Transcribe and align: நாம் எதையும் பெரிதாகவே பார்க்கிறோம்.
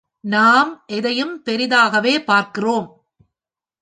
நாம் 0.19 0.83
எதையும் 0.87 1.43
பெரிதாகவே 1.43 2.23
பார்க்கிறோம். 2.23 2.87